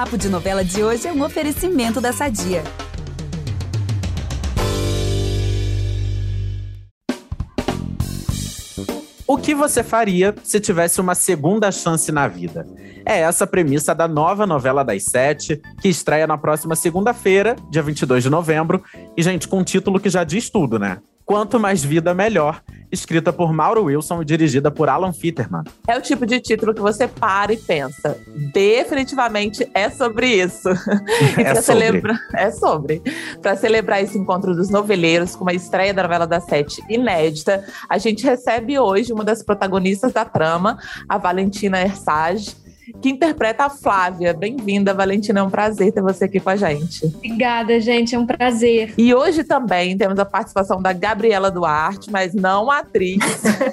[0.00, 2.64] Papo de Novela de hoje é um oferecimento da Sadia.
[9.26, 12.66] O que você faria se tivesse uma segunda chance na vida?
[13.04, 17.82] É essa a premissa da nova novela das sete, que estreia na próxima segunda-feira, dia
[17.82, 18.82] 22 de novembro.
[19.14, 20.96] E, gente, com um título que já diz tudo, né?
[21.30, 22.60] Quanto mais vida, melhor.
[22.90, 25.62] Escrita por Mauro Wilson e dirigida por Alan Fitterman.
[25.86, 28.18] É o tipo de título que você para e pensa.
[28.52, 30.68] Definitivamente é sobre isso.
[31.38, 31.62] e é, sobre.
[31.62, 32.18] Celebra...
[32.34, 33.00] é sobre.
[33.40, 37.96] Para celebrar esse encontro dos noveleiros com uma estreia da novela das sete inédita, a
[37.96, 42.56] gente recebe hoje uma das protagonistas da trama, a Valentina Ersage
[43.00, 44.32] que interpreta a Flávia.
[44.32, 45.40] Bem-vinda, Valentina.
[45.40, 47.06] É um prazer ter você aqui com a gente.
[47.06, 48.14] Obrigada, gente.
[48.14, 48.94] É um prazer.
[48.96, 53.18] E hoje também temos a participação da Gabriela Duarte, mas não a atriz,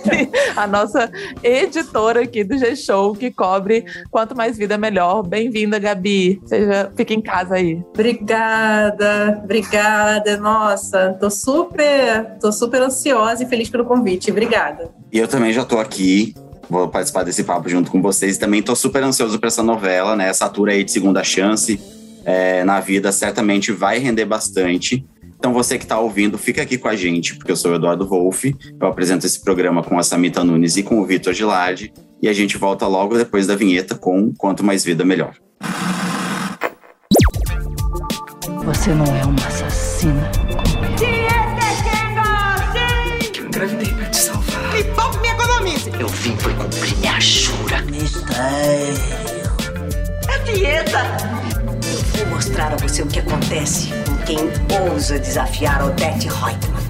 [0.55, 1.11] a nossa
[1.43, 5.23] editora aqui do G-Show, que cobre Quanto Mais Vida Melhor.
[5.23, 6.41] Bem-vinda, Gabi.
[6.45, 7.81] Seja, fica em casa aí.
[7.93, 10.37] Obrigada, obrigada.
[10.37, 14.31] Nossa, tô super, tô super ansiosa e feliz pelo convite.
[14.31, 14.91] Obrigada.
[15.11, 16.33] E eu também já tô aqui
[16.69, 18.35] vou participar desse papo junto com vocês.
[18.35, 20.29] E também estou super ansioso para essa novela, né?
[20.29, 21.79] Essa atura aí de segunda chance
[22.27, 25.05] é, na vida certamente vai render bastante.
[25.39, 28.05] Então você que está ouvindo, fica aqui com a gente, porque eu sou o Eduardo
[28.05, 32.27] Wolff, eu apresento esse programa com a Samita Nunes e com o Vitor Gilardi, e
[32.27, 35.35] a gente volta logo depois da vinheta com Quanto Mais Vida Melhor.
[38.65, 40.46] Você não é uma assassina.
[48.37, 49.57] Mistério.
[50.29, 50.99] É dieta.
[52.19, 54.37] Eu vou mostrar a você o que acontece com quem
[54.91, 56.86] ousa desafiar Odette Reutemann.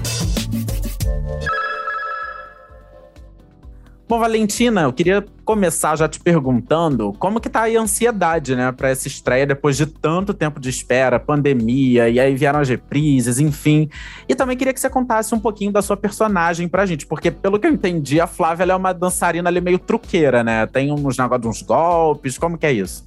[4.08, 8.72] Bom, Valentina, eu queria começar já te perguntando como que tá aí a ansiedade, né,
[8.72, 13.38] para essa estreia depois de tanto tempo de espera, pandemia, e aí vieram as reprises,
[13.38, 13.90] enfim.
[14.26, 17.58] E também queria que você contasse um pouquinho da sua personagem pra gente, porque pelo
[17.58, 20.66] que eu entendi, a Flávia é uma dançarina ali meio truqueira, né?
[20.66, 23.06] Tem uns negócios, uns golpes, como que é isso?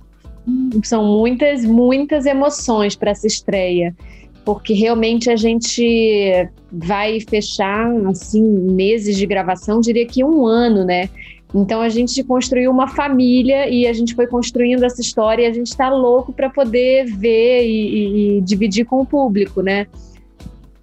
[0.83, 3.95] São muitas, muitas emoções para essa estreia
[4.43, 11.09] porque realmente a gente vai fechar assim meses de gravação, diria que um ano, né?
[11.53, 15.53] Então a gente construiu uma família e a gente foi construindo essa história e a
[15.53, 19.85] gente está louco para poder ver e, e, e, dividir com o público, né?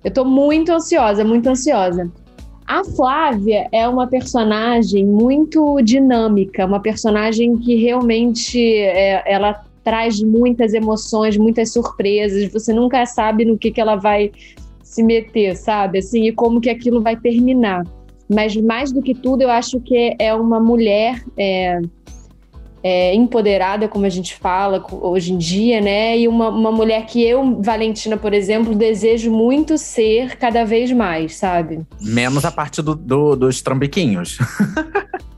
[0.05, 2.11] Eu estou muito ansiosa, muito ansiosa.
[2.67, 10.75] A Flávia é uma personagem muito dinâmica, uma personagem que realmente é, ela traz muitas
[10.75, 12.53] emoções, muitas surpresas.
[12.53, 14.31] Você nunca sabe no que, que ela vai
[14.83, 16.01] se meter, sabe?
[16.01, 17.87] Assim, e como que aquilo vai terminar.
[18.29, 21.81] Mas mais do que tudo, eu acho que é uma mulher é,
[22.83, 26.19] é, empoderada, como a gente fala hoje em dia, né?
[26.19, 31.37] E uma, uma mulher que eu, Valentina, por exemplo, desejo muito ser cada vez mais,
[31.37, 31.81] sabe?
[31.99, 34.37] Menos a parte do, do dos trambiquinhos.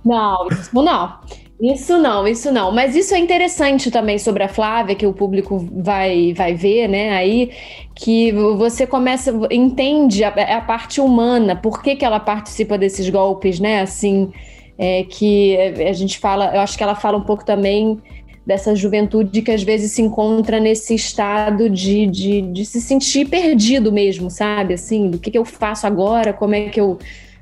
[0.05, 1.21] não, não.
[1.61, 2.73] Isso não, isso não.
[2.73, 7.11] Mas isso é interessante também sobre a Flávia, que o público vai, vai ver, né?
[7.11, 7.51] Aí
[7.95, 13.61] que você começa, entende a, a parte humana, por que, que ela participa desses golpes,
[13.61, 13.83] né?
[13.83, 14.33] Assim,
[14.79, 15.55] é, que
[15.87, 18.01] a gente fala, eu acho que ela fala um pouco também
[18.47, 23.93] dessa juventude que às vezes se encontra nesse estado de, de, de se sentir perdido
[23.93, 24.73] mesmo, sabe?
[24.73, 26.99] Assim, do que, que eu faço agora, como é que eu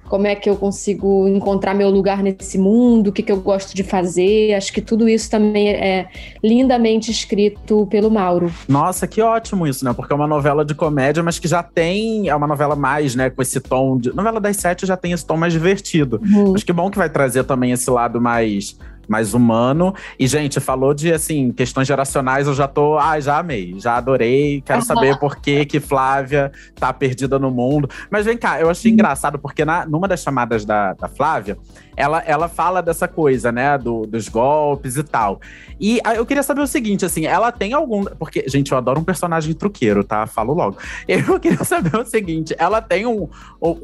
[0.08, 3.74] como é que eu consigo encontrar meu lugar nesse mundo, o que, que eu gosto
[3.74, 4.54] de fazer.
[4.54, 6.08] Acho que tudo isso também é
[6.42, 8.52] lindamente escrito pelo Mauro.
[8.66, 9.92] Nossa, que ótimo isso, né?
[9.92, 12.28] Porque é uma novela de comédia, mas que já tem.
[12.28, 14.14] É uma novela mais, né, com esse tom de.
[14.14, 16.20] Novela das sete já tem esse tom mais divertido.
[16.22, 16.54] Uhum.
[16.54, 18.76] Acho que bom que vai trazer também esse lado mais
[19.08, 19.94] mais humano.
[20.19, 24.62] E, gente, falou de, assim, questões geracionais, eu já tô, ah, já amei, já adorei,
[24.64, 27.88] quero saber por que que Flávia tá perdida no mundo.
[28.10, 31.56] Mas vem cá, eu achei engraçado, porque na, numa das chamadas da, da Flávia,
[31.98, 35.41] ela, ela fala dessa coisa, né, do, dos golpes e tal.
[35.81, 38.05] E eu queria saber o seguinte, assim, ela tem algum.
[38.05, 40.25] Porque, gente, eu adoro um personagem truqueiro, tá?
[40.25, 40.76] Falo logo.
[41.08, 43.28] Eu queria saber o seguinte: ela tem um.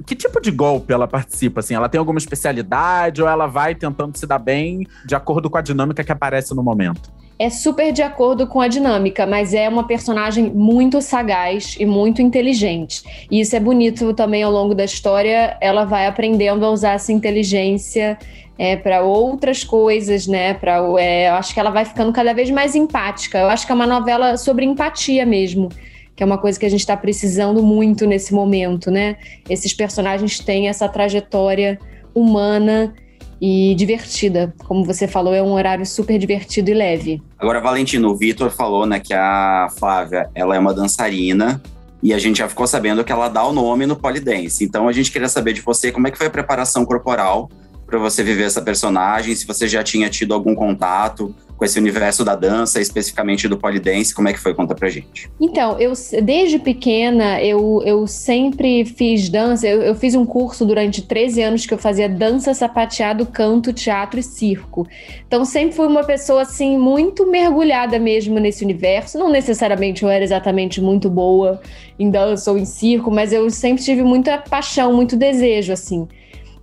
[0.07, 1.61] que tipo de golpe ela participa?
[1.61, 5.59] Assim, ela tem alguma especialidade ou ela vai tentando se dar bem de acordo com
[5.59, 7.11] a dinâmica que aparece no momento?
[7.39, 12.23] É super de acordo com a dinâmica, mas é uma personagem muito sagaz e muito
[12.23, 13.03] inteligente.
[13.31, 15.57] E isso é bonito também ao longo da história.
[15.61, 18.17] Ela vai aprendendo a usar essa inteligência
[18.57, 20.55] é, para outras coisas, né?
[20.55, 23.39] Para, é, eu acho que ela vai ficando cada vez mais empática.
[23.39, 25.69] Eu acho que é uma novela sobre empatia mesmo,
[26.15, 29.17] que é uma coisa que a gente está precisando muito nesse momento, né?
[29.51, 31.81] Esses personagens têm essa trajetória
[32.15, 32.95] humana
[33.41, 34.55] e divertida.
[34.65, 37.23] Como você falou, é um horário super divertido e leve.
[37.39, 41.61] Agora, Valentino, o Vitor falou, né, que a Flávia, ela é uma dançarina
[42.03, 44.65] e a gente já ficou sabendo que ela dá o nome no polidense.
[44.65, 47.49] Então a gente queria saber de você como é que foi a preparação corporal
[47.95, 52.25] para você viver essa personagem, se você já tinha tido algum contato com esse universo
[52.25, 54.53] da dança, especificamente do polidense, como é que foi?
[54.53, 55.31] Conta pra gente.
[55.41, 61.03] Então, eu desde pequena, eu, eu sempre fiz dança, eu, eu fiz um curso durante
[61.03, 64.85] 13 anos que eu fazia dança, sapateado, canto, teatro e circo.
[65.25, 70.25] Então, sempre fui uma pessoa, assim, muito mergulhada mesmo nesse universo, não necessariamente eu era
[70.25, 71.61] exatamente muito boa
[71.97, 76.09] em dança ou em circo, mas eu sempre tive muita paixão, muito desejo, assim.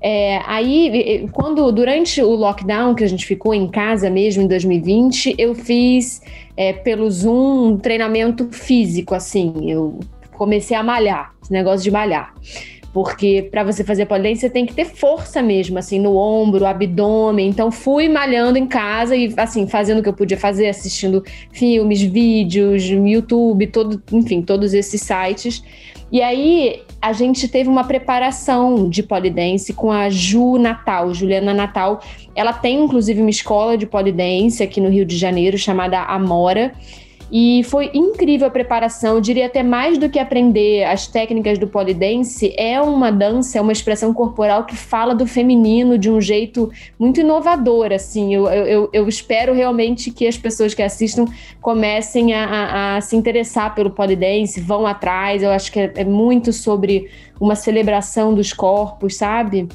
[0.01, 5.35] É, aí, quando durante o lockdown que a gente ficou em casa mesmo em 2020,
[5.37, 6.21] eu fiz
[6.57, 9.69] é, pelo Zoom um treinamento físico, assim.
[9.69, 9.99] Eu
[10.33, 12.33] comecei a malhar, esse negócio de malhar.
[12.93, 17.47] Porque para você fazer polidense, você tem que ter força mesmo, assim, no ombro, abdômen.
[17.47, 22.01] Então, fui malhando em casa e, assim, fazendo o que eu podia fazer, assistindo filmes,
[22.01, 25.63] vídeos, YouTube, todo, enfim, todos esses sites.
[26.11, 32.01] E aí, a gente teve uma preparação de polidense com a Ju Natal, Juliana Natal.
[32.35, 36.73] Ela tem inclusive uma escola de polidense aqui no Rio de Janeiro chamada Amora.
[37.31, 41.65] E foi incrível a preparação, eu diria até mais do que aprender as técnicas do
[41.65, 46.69] polidense, é uma dança, é uma expressão corporal que fala do feminino de um jeito
[46.99, 51.25] muito inovador, assim, eu, eu, eu espero realmente que as pessoas que assistam
[51.61, 56.03] comecem a, a, a se interessar pelo polidense, vão atrás, eu acho que é, é
[56.03, 59.69] muito sobre uma celebração dos corpos, sabe?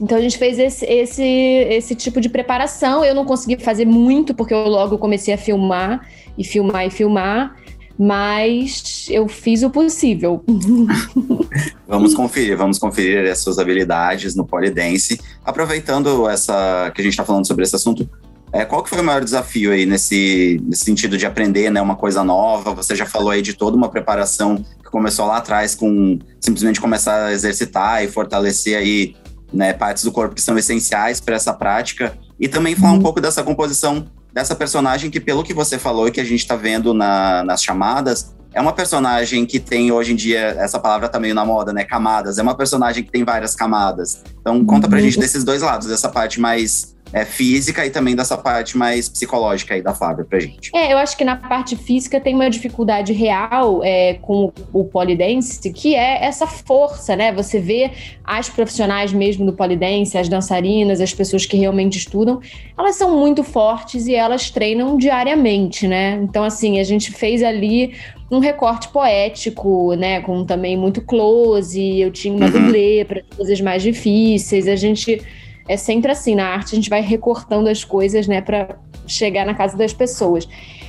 [0.00, 3.04] Então a gente fez esse, esse, esse tipo de preparação.
[3.04, 7.56] Eu não consegui fazer muito, porque eu logo comecei a filmar e filmar e filmar,
[7.98, 10.42] mas eu fiz o possível.
[11.86, 15.20] vamos conferir, vamos conferir as suas habilidades no polidense.
[15.44, 18.08] Aproveitando essa que a gente está falando sobre esse assunto,
[18.52, 21.96] é, qual que foi o maior desafio aí nesse, nesse sentido de aprender né, uma
[21.96, 22.72] coisa nova?
[22.74, 27.26] Você já falou aí de toda uma preparação que começou lá atrás com simplesmente começar
[27.26, 29.16] a exercitar e fortalecer aí
[29.52, 32.16] né, partes do corpo que são essenciais para essa prática.
[32.38, 33.02] E também falar um uhum.
[33.02, 36.56] pouco dessa composição dessa personagem que, pelo que você falou e que a gente está
[36.56, 41.20] vendo na, nas chamadas, é uma personagem que tem hoje em dia, essa palavra tá
[41.20, 41.84] meio na moda, né?
[41.84, 42.36] Camadas.
[42.38, 44.22] É uma personagem que tem várias camadas.
[44.40, 45.04] Então conta pra uhum.
[45.04, 49.74] gente desses dois lados, dessa parte mais é, física e também dessa parte mais psicológica
[49.74, 50.70] aí da Fábio pra gente.
[50.74, 55.72] É, eu acho que na parte física tem uma dificuldade real é, com o polidense,
[55.72, 57.32] que é essa força, né?
[57.32, 57.90] Você vê
[58.24, 62.40] as profissionais mesmo do polidense, as dançarinas, as pessoas que realmente estudam,
[62.76, 66.18] elas são muito fortes e elas treinam diariamente, né?
[66.22, 67.94] Então, assim, a gente fez ali
[68.30, 72.52] um recorte poético, né, com também muito close, eu tinha uma uhum.
[72.52, 75.22] dublê para coisas mais difíceis, a gente
[75.68, 78.76] é sempre assim, na arte a gente vai recortando as coisas, né, para
[79.06, 80.48] chegar na casa das pessoas.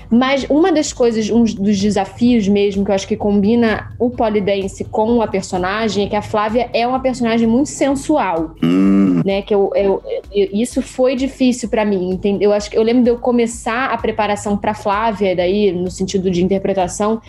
[0.10, 4.86] Mas uma das coisas, um dos desafios mesmo que eu acho que combina o polidense
[4.86, 9.22] com a personagem é que a Flávia é uma personagem muito sensual, hum.
[9.25, 9.42] né?
[9.42, 12.51] Que eu, eu, eu, isso foi difícil para mim, entendeu?
[12.51, 16.30] Eu acho que eu lembro de eu começar a preparação para Flávia daí no sentido
[16.30, 17.19] de interpretação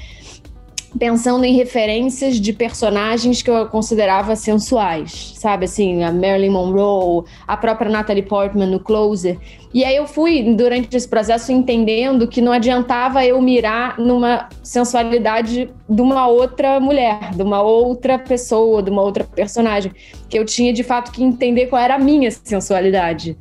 [0.99, 5.65] pensando em referências de personagens que eu considerava sensuais, sabe?
[5.65, 9.39] Assim, a Marilyn Monroe, a própria Natalie Portman no Closer.
[9.75, 15.71] E aí eu fui, durante esse processo, entendendo que não adiantava eu mirar numa sensualidade
[15.89, 19.93] de uma outra mulher, de uma outra pessoa, de uma outra personagem.
[20.29, 23.37] Que eu tinha, de fato, que entender qual era a minha sensualidade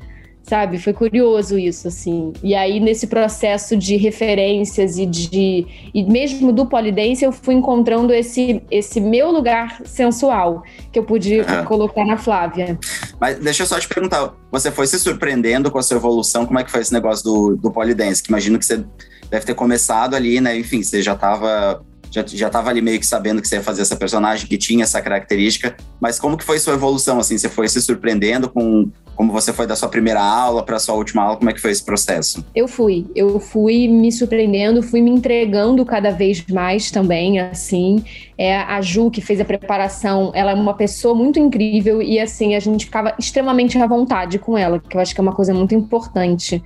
[0.45, 0.77] sabe?
[0.77, 2.31] Foi curioso isso, assim.
[2.43, 5.65] E aí, nesse processo de referências e de.
[5.93, 11.43] E mesmo do polidense, eu fui encontrando esse, esse meu lugar sensual que eu podia
[11.43, 11.65] uhum.
[11.65, 12.77] colocar na Flávia.
[13.19, 16.45] Mas deixa eu só te perguntar: você foi se surpreendendo com a sua evolução?
[16.45, 18.21] Como é que foi esse negócio do, do polidense?
[18.21, 18.83] Que imagino que você
[19.29, 20.57] deve ter começado ali, né?
[20.57, 23.81] Enfim, você já estava já, já tava ali meio que sabendo que você ia fazer
[23.81, 27.67] essa personagem que tinha essa característica, mas como que foi sua evolução, assim, você foi
[27.67, 31.50] se surpreendendo com como você foi da sua primeira aula para sua última aula, como
[31.50, 32.45] é que foi esse processo?
[32.53, 38.03] Eu fui, eu fui me surpreendendo, fui me entregando cada vez mais também, assim,
[38.38, 42.55] é, a Ju que fez a preparação, ela é uma pessoa muito incrível e assim,
[42.55, 45.53] a gente ficava extremamente à vontade com ela, que eu acho que é uma coisa
[45.53, 46.62] muito importante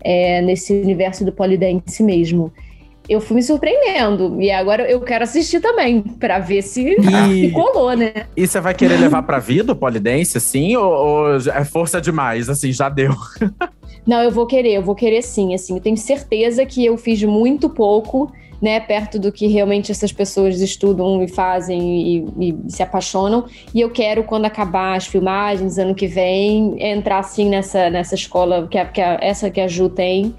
[0.00, 2.52] é, nesse universo do polidense mesmo
[3.08, 4.40] eu fui me surpreendendo.
[4.40, 7.50] E agora eu quero assistir também, para ver se, e...
[7.52, 8.12] colou, né?
[8.36, 10.76] E você vai querer levar pra vida o polidense, assim?
[10.76, 12.48] Ou, ou é força demais?
[12.48, 13.14] Assim, já deu?
[14.06, 17.20] Não, eu vou querer, eu vou querer sim, assim, eu tenho certeza que eu fiz
[17.24, 18.32] muito pouco,
[18.62, 23.80] né, perto do que realmente essas pessoas estudam e fazem e, e se apaixonam, e
[23.80, 28.78] eu quero, quando acabar as filmagens, ano que vem, entrar, assim, nessa, nessa escola, que,
[28.78, 30.32] a, que essa que a Ju tem,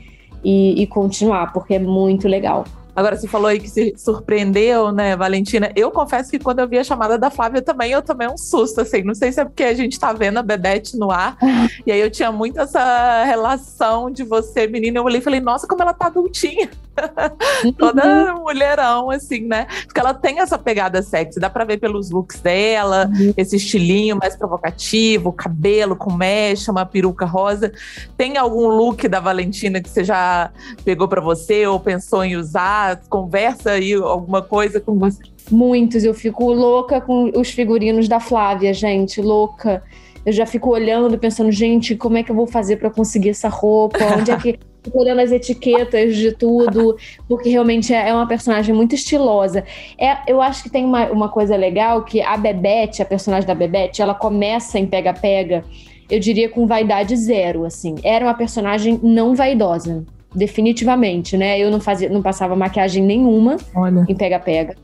[0.43, 2.65] e, e continuar, porque é muito legal.
[2.97, 5.71] Agora, você falou aí que se surpreendeu, né, Valentina?
[5.75, 8.81] Eu confesso que quando eu vi a chamada da Flávia também, eu tomei um susto,
[8.81, 9.03] assim.
[9.03, 11.37] Não sei se é porque a gente tá vendo a Bebete no ar.
[11.85, 14.97] e aí eu tinha muito essa relação de você, menina.
[14.97, 16.71] Eu olhei e falei, nossa, como ela tá adultinha.
[17.77, 19.67] Toda mulherão, assim, né?
[19.85, 21.39] Porque ela tem essa pegada sexy.
[21.39, 23.33] Dá pra ver pelos looks dela, uhum.
[23.35, 27.71] esse estilinho mais provocativo, cabelo com mecha, uma peruca rosa.
[28.15, 30.51] Tem algum look da Valentina que você já
[30.83, 33.01] pegou para você ou pensou em usar?
[33.09, 35.21] conversa aí alguma coisa com você?
[35.49, 39.81] Muitos, eu fico louca com os figurinos da Flávia, gente, louca.
[40.25, 43.47] Eu já fico olhando, pensando, gente, como é que eu vou fazer para conseguir essa
[43.47, 43.99] roupa?
[44.17, 44.59] Onde é que.
[44.83, 49.63] Fico olhando as etiquetas de tudo, porque realmente é, é uma personagem muito estilosa.
[49.97, 53.55] É, eu acho que tem uma, uma coisa legal que a Bebete, a personagem da
[53.55, 55.63] Bebete, ela começa em pega-pega,
[56.09, 57.95] eu diria com vaidade zero, assim.
[58.03, 61.59] Era uma personagem não vaidosa definitivamente, né?
[61.59, 64.05] Eu não fazia, não passava maquiagem nenhuma Olha.
[64.07, 64.75] em pega-pega.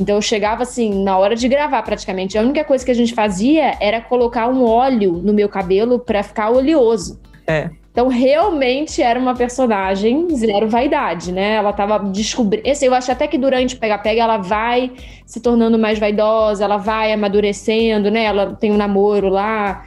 [0.00, 2.38] Então eu chegava assim, na hora de gravar praticamente.
[2.38, 6.22] A única coisa que a gente fazia era colocar um óleo no meu cabelo para
[6.22, 7.20] ficar oleoso.
[7.46, 7.70] É.
[7.98, 11.54] Então, realmente era uma personagem zero vaidade, né?
[11.54, 12.62] Ela tava descobrindo.
[12.80, 14.92] Eu acho até que durante Pega-Pega ela vai
[15.26, 18.22] se tornando mais vaidosa, ela vai amadurecendo, né?
[18.22, 19.84] Ela tem um namoro lá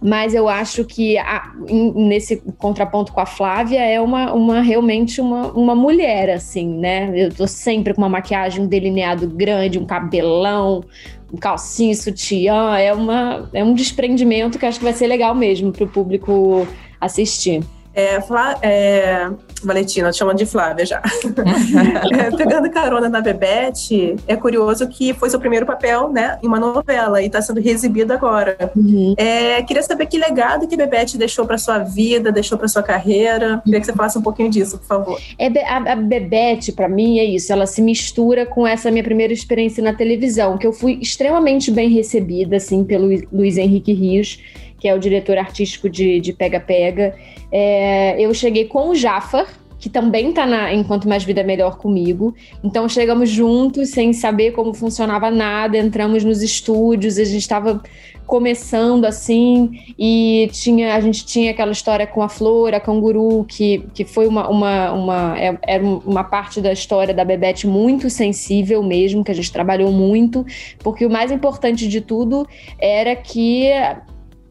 [0.00, 1.50] mas eu acho que a,
[1.96, 7.10] nesse contraponto com a Flávia é uma, uma realmente uma, uma mulher, assim, né?
[7.16, 10.84] Eu tô sempre com uma maquiagem, um delineado grande, um cabelão,
[11.32, 15.72] um calcinho, sutiã, é, uma, é um desprendimento que acho que vai ser legal mesmo
[15.72, 16.64] para o público
[17.00, 17.62] assistir.
[17.98, 19.28] É, Flá, é,
[19.60, 21.02] Valentina, chamando de Flávia já.
[22.16, 26.60] é, pegando carona na Bebete, é curioso que foi seu primeiro papel, né, em uma
[26.60, 28.70] novela e está sendo reexibido agora.
[28.76, 29.14] Uhum.
[29.16, 33.60] É, queria saber que legado que Bebete deixou para sua vida, deixou para sua carreira.
[33.64, 35.20] Queria que você falasse um pouquinho disso, por favor.
[35.36, 37.52] É, a, a Bebete, para mim, é isso.
[37.52, 41.88] Ela se mistura com essa minha primeira experiência na televisão, que eu fui extremamente bem
[41.88, 44.38] recebida, assim, pelo Luiz Henrique Rios
[44.78, 47.14] que é o diretor artístico de, de Pega Pega.
[47.50, 49.46] É, eu cheguei com o Jafar,
[49.78, 52.34] que também está na Enquanto Mais Vida Melhor comigo.
[52.62, 57.80] Então chegamos juntos, sem saber como funcionava nada, entramos nos estúdios, a gente estava
[58.26, 63.86] começando assim, e tinha, a gente tinha aquela história com a Flor, a Canguru, que,
[63.94, 68.82] que foi uma, uma, uma, é, era uma parte da história da Bebete muito sensível
[68.82, 70.44] mesmo, que a gente trabalhou muito,
[70.80, 72.46] porque o mais importante de tudo
[72.78, 73.70] era que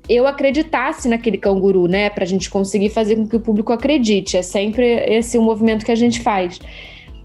[0.09, 2.09] eu acreditasse naquele canguru, né?
[2.09, 4.37] Para a gente conseguir fazer com que o público acredite.
[4.37, 6.59] É sempre esse o movimento que a gente faz.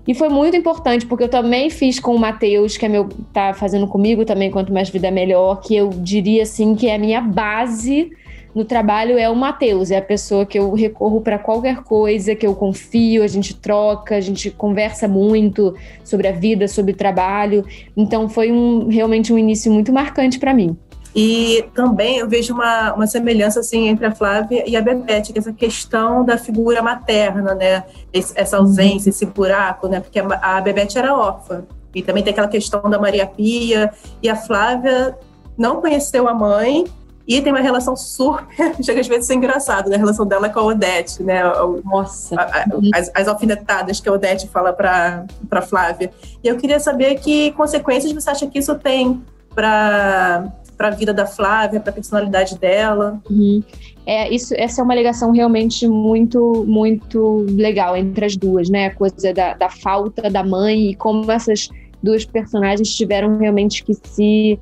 [0.06, 3.54] E foi muito importante, porque eu também fiz com o Matheus, que é meu, tá
[3.54, 6.98] fazendo comigo também, Quanto Mais Vida é Melhor, que eu diria assim que é a
[6.98, 8.10] minha base
[8.54, 12.46] no trabalho é o Matheus, é a pessoa que eu recorro para qualquer coisa, que
[12.46, 15.74] eu confio, a gente troca, a gente conversa muito
[16.04, 17.64] sobre a vida, sobre o trabalho.
[17.96, 20.76] Então foi um, realmente um início muito marcante para mim.
[21.14, 25.38] E também eu vejo uma, uma semelhança assim entre a Flávia e a Bebete, que
[25.38, 27.84] é essa questão da figura materna, né?
[28.12, 30.00] essa ausência, esse buraco, né?
[30.00, 31.64] Porque a, a Bebete era órfã.
[31.94, 33.92] E também tem aquela questão da Maria Pia.
[34.22, 35.16] E a Flávia
[35.56, 36.86] não conheceu a mãe
[37.26, 38.46] e tem uma relação super.
[38.82, 39.96] Chega às vezes a ser engraçado, né?
[39.96, 41.42] A relação dela com a Odete, né?
[41.84, 42.34] Nossa.
[42.36, 42.64] A, a,
[42.94, 46.10] as, as, alfinetadas que a Odete fala para Flávia.
[46.42, 49.22] E eu queria saber que consequências você acha que isso tem
[49.54, 50.50] para
[50.82, 53.22] para a vida da Flávia, para a personalidade dela.
[53.30, 53.62] Uhum.
[54.04, 58.86] É, isso, essa é uma ligação realmente muito, muito legal entre as duas, né?
[58.86, 61.68] A coisa da, da falta da mãe e como essas
[62.02, 64.58] duas personagens tiveram realmente que se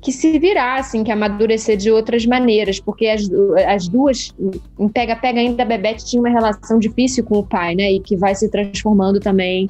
[0.00, 3.28] que se virassem, que amadurecer de outras maneiras, porque as,
[3.66, 4.32] as duas,
[4.78, 8.16] em pega-pega ainda a Bebete tinha uma relação difícil com o pai, né, e que
[8.16, 9.68] vai se transformando também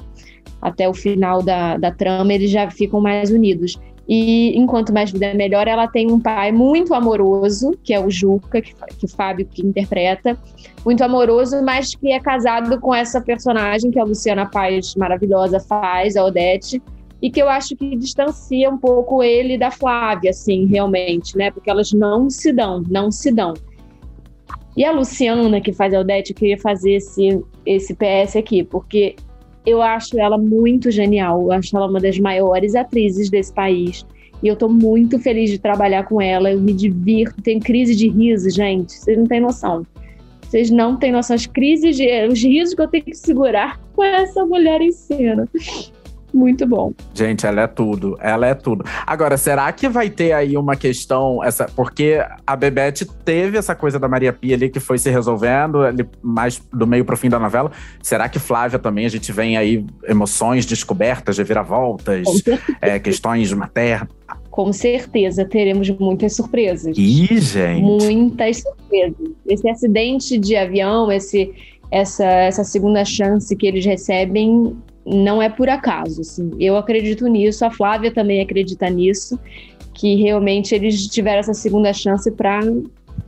[0.61, 3.79] até o final da, da trama, eles já ficam mais unidos.
[4.09, 8.09] E enquanto Mais Vida é Melhor, ela tem um pai muito amoroso, que é o
[8.09, 10.35] Juca, que, que o Fábio que interpreta,
[10.83, 16.17] muito amoroso, mas que é casado com essa personagem que a Luciana Paz maravilhosa faz,
[16.17, 16.81] a Odete,
[17.21, 21.51] e que eu acho que distancia um pouco ele da Flávia, assim, realmente, né?
[21.51, 23.53] Porque elas não se dão, não se dão.
[24.75, 29.15] E a Luciana, que faz a Odete, queria fazer esse, esse PS aqui, porque
[29.69, 31.41] eu acho ela muito genial.
[31.43, 34.05] Eu acho ela uma das maiores atrizes desse país.
[34.41, 36.51] E eu tô muito feliz de trabalhar com ela.
[36.51, 38.93] Eu me divirto, tenho crise de riso, gente.
[38.93, 39.85] Vocês não têm noção.
[40.41, 44.03] Vocês não têm noção, as crises, de, os risos que eu tenho que segurar com
[44.03, 45.47] essa mulher em cena.
[46.33, 46.93] Muito bom.
[47.13, 48.17] Gente, ela é tudo.
[48.19, 48.85] Ela é tudo.
[49.05, 53.99] Agora, será que vai ter aí uma questão, essa, porque a Bebete teve essa coisa
[53.99, 57.39] da Maria Pia ali que foi se resolvendo ali, mais do meio pro fim da
[57.39, 57.71] novela.
[58.01, 62.27] Será que Flávia também a gente vem aí emoções descobertas, reviravoltas,
[62.81, 64.09] é, questões maternas?
[64.49, 66.97] Com certeza teremos muitas surpresas.
[66.97, 67.81] Ih, gente.
[67.81, 69.15] Muitas surpresas.
[69.47, 71.53] Esse acidente de avião, esse
[71.91, 74.77] essa, essa segunda chance que eles recebem
[75.09, 76.21] não é por acaso.
[76.21, 76.51] Assim.
[76.59, 79.39] Eu acredito nisso, a Flávia também acredita nisso,
[79.93, 82.61] que realmente eles tiveram essa segunda chance para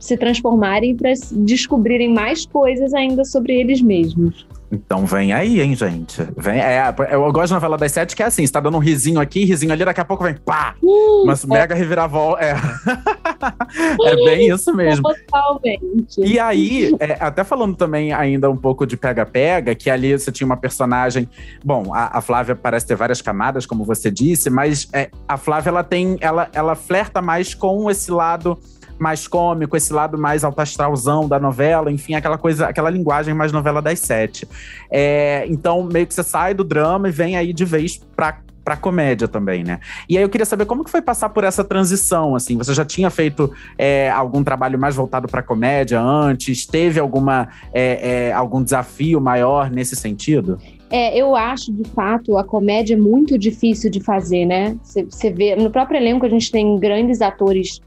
[0.02, 4.44] se transformarem, para descobrirem mais coisas ainda sobre eles mesmos.
[4.72, 6.26] Então vem aí, hein, gente.
[6.36, 8.80] Vem, é, eu gosto de novela das sete que é assim: você tá dando um
[8.80, 10.74] risinho aqui, risinho ali, daqui a pouco vem pá!
[10.82, 11.46] Uh, mas é.
[11.46, 12.42] mega reviravolta.
[12.42, 12.54] É.
[14.10, 15.04] é bem isso mesmo.
[15.04, 16.18] Totalmente.
[16.18, 20.46] E aí, é, até falando também ainda um pouco de pega-pega, que ali você tinha
[20.46, 21.28] uma personagem.
[21.62, 25.68] Bom, a, a, Flávia parece ter várias camadas, como você disse, mas é, a Flávia
[25.68, 26.16] ela tem.
[26.20, 28.58] Ela, ela flerta mais com esse lado
[28.98, 33.82] mais cômico, esse lado mais altastralzão da novela, enfim, aquela coisa, aquela linguagem mais novela
[33.82, 34.46] das sete.
[34.90, 38.76] É, então, meio que você sai do drama e vem aí de vez pra para
[38.76, 39.80] comédia também, né?
[40.08, 42.56] E aí eu queria saber como que foi passar por essa transição, assim.
[42.56, 46.66] Você já tinha feito é, algum trabalho mais voltado para comédia antes?
[46.66, 50.58] Teve alguma é, é, algum desafio maior nesse sentido?
[50.90, 54.76] É, eu acho, de fato, a comédia é muito difícil de fazer, né?
[54.82, 57.80] Você vê, no próprio elenco a gente tem grandes atores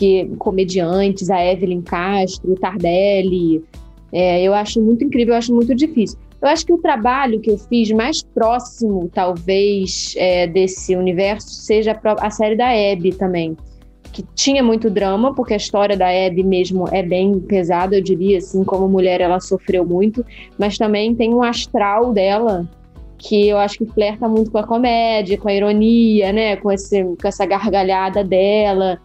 [0.00, 3.62] que comediantes, a Evelyn Castro, o Tardelli.
[4.10, 6.18] É, eu acho muito incrível, eu acho muito difícil.
[6.40, 12.00] Eu acho que o trabalho que eu fiz mais próximo, talvez, é, desse universo seja
[12.02, 13.54] a série da Abby também,
[14.10, 18.38] que tinha muito drama, porque a história da Abby mesmo é bem pesada, eu diria,
[18.38, 20.24] assim, como mulher ela sofreu muito,
[20.58, 22.66] mas também tem um astral dela
[23.18, 27.04] que eu acho que flerta muito com a comédia, com a ironia, né, com, esse,
[27.04, 28.98] com essa gargalhada dela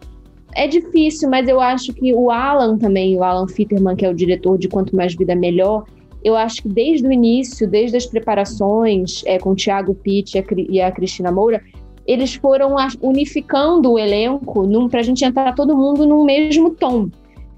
[0.56, 4.16] é difícil, mas eu acho que o Alan também, o Alan Fitterman, que é o
[4.16, 5.84] diretor de Quanto Mais Vida Melhor,
[6.24, 10.82] eu acho que desde o início, desde as preparações é, com o Thiago Pitt e
[10.82, 11.62] a Cristina Moura,
[12.08, 17.10] eles foram unificando o elenco para a gente entrar todo mundo no mesmo tom.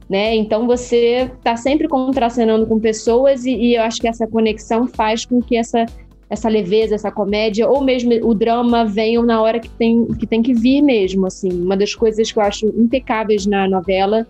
[0.10, 0.36] Né?
[0.36, 5.26] Então você está sempre contracenando com pessoas e, e eu acho que essa conexão faz
[5.26, 5.86] com que essa
[6.30, 10.42] essa leveza, essa comédia, ou mesmo o drama venham na hora que tem que, tem
[10.42, 11.50] que vir mesmo, assim.
[11.50, 14.28] Uma das coisas que eu acho impecáveis na novela,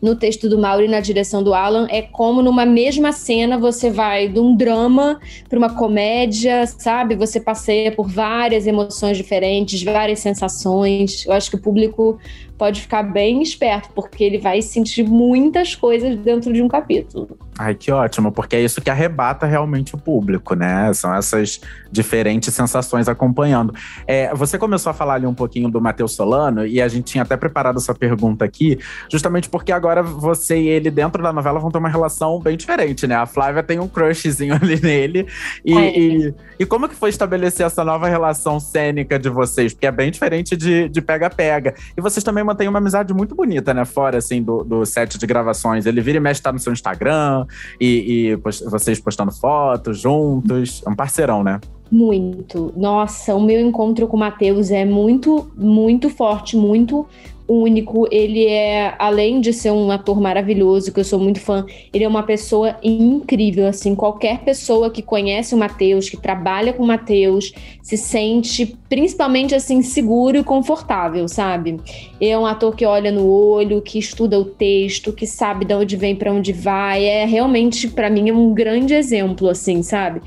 [0.00, 3.90] no texto do Mauro e na direção do Alan, é como numa mesma cena você
[3.90, 5.18] vai de um drama
[5.48, 7.16] para uma comédia, sabe?
[7.16, 11.26] Você passeia por várias emoções diferentes, várias sensações.
[11.26, 12.18] Eu acho que o público
[12.58, 17.38] pode ficar bem esperto, porque ele vai sentir muitas coisas dentro de um capítulo.
[17.58, 20.92] Ai, que ótimo, porque é isso que arrebata realmente o público, né?
[20.92, 23.74] São essas diferentes sensações acompanhando.
[24.06, 27.22] É, você começou a falar ali um pouquinho do Matheus Solano, e a gente tinha
[27.22, 28.78] até preparado essa pergunta aqui,
[29.10, 33.06] justamente porque agora você e ele, dentro da novela, vão ter uma relação bem diferente,
[33.06, 33.16] né?
[33.16, 35.26] A Flávia tem um crushzinho ali nele.
[35.64, 35.98] E, é.
[35.98, 39.72] e, e, como que foi estabelecer essa nova relação cênica de vocês?
[39.72, 41.74] Porque é bem diferente de pega-pega.
[41.96, 43.84] E vocês também mantêm uma amizade muito bonita, né?
[43.84, 45.86] Fora, assim, do, do set de gravações.
[45.86, 47.46] Ele vira e mexe, tá no seu Instagram,
[47.80, 50.82] e, e post, vocês postando fotos juntos.
[50.86, 51.60] É um parceirão, né?
[51.90, 52.72] Muito.
[52.76, 57.06] Nossa, o meu encontro com o Matheus é muito, muito forte, muito
[57.48, 58.06] único.
[58.10, 62.08] Ele é, além de ser um ator maravilhoso, que eu sou muito fã, ele é
[62.08, 63.66] uma pessoa incrível.
[63.66, 69.54] Assim, qualquer pessoa que conhece o Matheus, que trabalha com o Matheus, se sente principalmente
[69.54, 71.80] assim seguro e confortável, sabe?
[72.20, 75.74] Ele é um ator que olha no olho, que estuda o texto, que sabe de
[75.74, 77.04] onde vem para onde vai.
[77.04, 80.20] É realmente para mim é um grande exemplo, assim, sabe?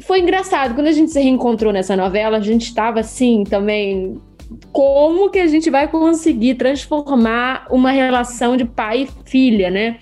[0.00, 4.16] Foi engraçado, quando a gente se reencontrou nessa novela, a gente estava assim também
[4.72, 9.98] como que a gente vai conseguir transformar uma relação de pai e filha, né?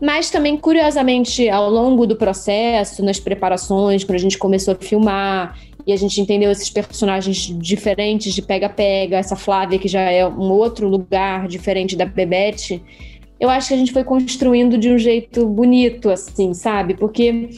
[0.00, 5.58] Mas também, curiosamente, ao longo do processo, nas preparações, quando a gente começou a filmar
[5.86, 10.52] e a gente entendeu esses personagens diferentes de pega-pega, essa Flávia que já é um
[10.52, 12.82] outro lugar diferente da Bebete,
[13.40, 16.94] eu acho que a gente foi construindo de um jeito bonito, assim, sabe?
[16.94, 17.50] Porque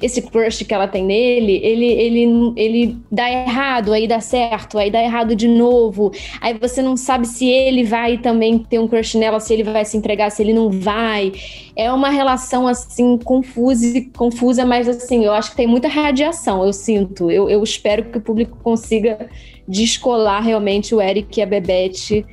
[0.00, 4.90] esse crush que ela tem nele, ele, ele, ele dá errado, aí dá certo, aí
[4.90, 6.12] dá errado de novo.
[6.40, 9.84] Aí você não sabe se ele vai também ter um crush nela, se ele vai
[9.84, 11.32] se entregar, se ele não vai.
[11.76, 16.72] É uma relação assim confusa, confusa, mas assim, eu acho que tem muita radiação, eu
[16.72, 17.30] sinto.
[17.30, 19.28] Eu, eu espero que o público consiga
[19.66, 22.24] descolar realmente o Eric e a Bebete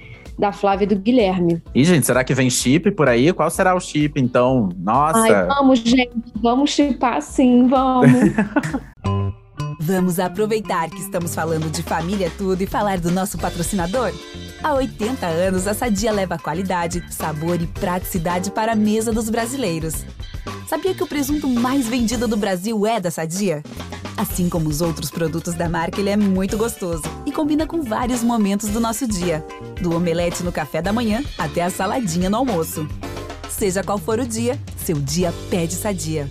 [0.41, 1.61] da Flávia e do Guilherme.
[1.73, 3.31] E, gente, será que vem chip por aí?
[3.31, 4.69] Qual será o chip, então?
[4.75, 5.19] Nossa!
[5.19, 8.11] Ai, vamos, gente, vamos chipar sim, vamos.
[9.83, 14.13] Vamos aproveitar que estamos falando de família tudo e falar do nosso patrocinador?
[14.63, 20.05] Há 80 anos, a Sadia leva qualidade, sabor e praticidade para a mesa dos brasileiros.
[20.67, 23.63] Sabia que o presunto mais vendido do Brasil é da Sadia?
[24.15, 28.23] Assim como os outros produtos da marca, ele é muito gostoso e combina com vários
[28.23, 29.43] momentos do nosso dia,
[29.81, 32.87] do omelete no café da manhã até a saladinha no almoço.
[33.49, 36.29] Seja qual for o dia, seu dia pede Sadia.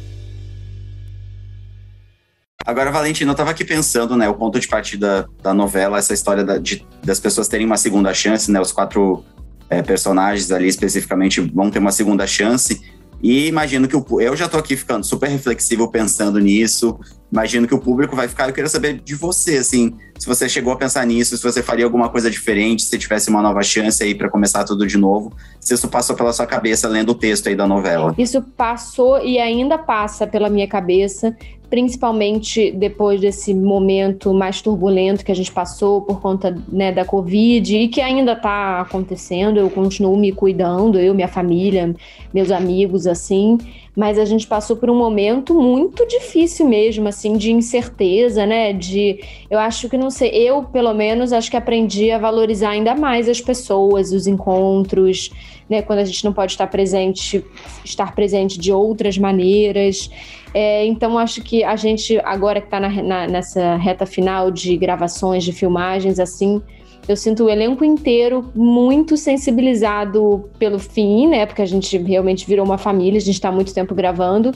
[2.64, 6.44] Agora, Valentina, eu tava aqui pensando, né, o ponto de partida da novela, essa história
[6.44, 9.24] da, de, das pessoas terem uma segunda chance, né, os quatro
[9.68, 12.80] é, personagens ali especificamente vão ter uma segunda chance,
[13.22, 16.98] e imagino que o, eu já tô aqui ficando super reflexivo pensando nisso,
[17.30, 20.72] imagino que o público vai ficar, eu queria saber de você, assim, se você chegou
[20.72, 24.14] a pensar nisso, se você faria alguma coisa diferente, se tivesse uma nova chance aí
[24.14, 27.54] para começar tudo de novo, se isso passou pela sua cabeça lendo o texto aí
[27.54, 28.14] da novela.
[28.18, 31.36] Isso passou e ainda passa pela minha cabeça
[31.70, 37.76] principalmente depois desse momento mais turbulento que a gente passou por conta né, da Covid
[37.78, 39.58] e que ainda está acontecendo.
[39.58, 41.94] Eu continuo me cuidando, eu, minha família,
[42.34, 43.56] meus amigos, assim.
[43.96, 48.72] Mas a gente passou por um momento muito difícil mesmo, assim, de incerteza, né?
[48.72, 52.94] De, eu acho que não sei, eu pelo menos acho que aprendi a valorizar ainda
[52.94, 55.30] mais as pessoas, os encontros,
[55.68, 55.82] né?
[55.82, 57.44] Quando a gente não pode estar presente,
[57.84, 60.10] estar presente de outras maneiras.
[60.54, 65.52] É, então, acho que a gente, agora que está nessa reta final de gravações, de
[65.52, 66.60] filmagens, assim,
[67.08, 71.46] eu sinto o elenco inteiro muito sensibilizado pelo fim, né?
[71.46, 74.52] Porque a gente realmente virou uma família, a gente está muito tempo gravando.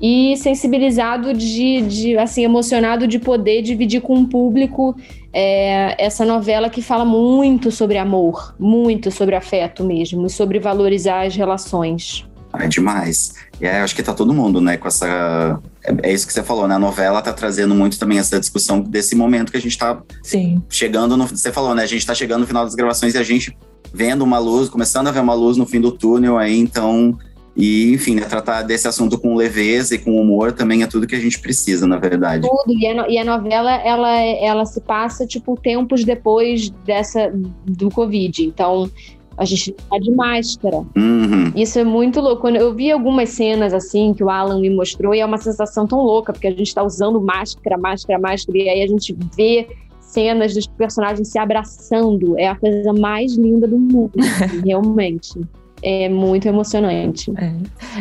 [0.00, 4.94] E sensibilizado de, de, assim, emocionado de poder dividir com o público
[5.32, 11.34] é, essa novela que fala muito sobre amor, muito sobre afeto mesmo, sobre valorizar as
[11.34, 12.26] relações.
[12.58, 13.34] É demais.
[13.60, 15.60] E é, acho que tá todo mundo, né, com essa.
[15.84, 16.74] É, é, isso que você falou, né?
[16.74, 20.62] A novela tá trazendo muito também essa discussão desse momento que a gente tá Sim.
[20.68, 21.26] chegando no.
[21.26, 21.82] Você falou, né?
[21.82, 23.56] A gente tá chegando no final das gravações e a gente
[23.92, 27.16] vendo uma luz, começando a ver uma luz no fim do túnel aí, então.
[27.56, 31.14] E, enfim, né, tratar desse assunto com leveza e com humor também é tudo que
[31.14, 32.48] a gente precisa, na verdade.
[32.48, 37.32] Tudo, e a, e a novela, ela, ela se passa, tipo, tempos depois dessa,
[37.64, 38.44] do Covid.
[38.44, 38.90] Então,
[39.36, 40.76] a gente tá de máscara.
[40.96, 41.52] Uhum.
[41.54, 42.42] Isso é muito louco.
[42.42, 45.86] Quando eu vi algumas cenas assim que o Alan me mostrou, e é uma sensação
[45.86, 49.68] tão louca, porque a gente tá usando máscara, máscara, máscara, e aí a gente vê
[50.00, 52.38] cenas dos personagens se abraçando.
[52.38, 54.12] É a coisa mais linda do mundo,
[54.64, 55.40] realmente.
[55.82, 57.30] É muito emocionante.
[57.36, 57.52] É.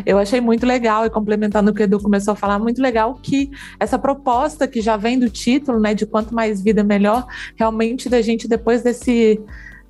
[0.06, 3.16] Eu achei muito legal, e complementando o que o Edu começou a falar, muito legal
[3.22, 7.26] que essa proposta que já vem do título, né, de quanto mais vida melhor,
[7.58, 9.42] realmente da gente, depois desse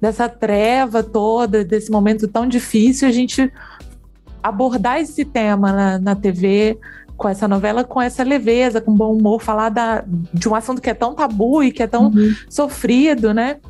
[0.04, 3.50] dessa treva toda, desse momento tão difícil, a gente
[4.44, 6.78] abordar esse tema na, na TV,
[7.16, 10.90] com essa novela, com essa leveza, com bom humor, falar da, de um assunto que
[10.90, 12.36] é tão tabu e que é tão uhum.
[12.50, 13.62] sofrido, né?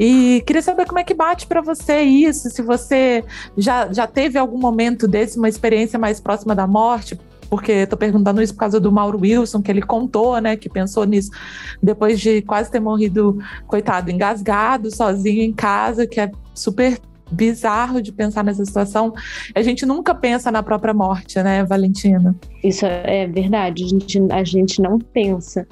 [0.00, 3.22] E queria saber como é que bate para você isso, se você
[3.54, 7.20] já, já teve algum momento desse, uma experiência mais próxima da morte,
[7.54, 11.04] porque estou perguntando isso por causa do Mauro Wilson, que ele contou, né, que pensou
[11.04, 11.30] nisso
[11.80, 13.38] depois de quase ter morrido,
[13.68, 16.98] coitado, engasgado, sozinho em casa, que é super
[17.30, 19.14] bizarro de pensar nessa situação.
[19.54, 22.34] A gente nunca pensa na própria morte, né, Valentina?
[22.64, 25.64] Isso é verdade, a gente, a gente não pensa.